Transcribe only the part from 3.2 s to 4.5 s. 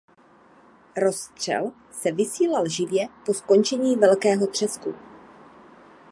po skončení Velkého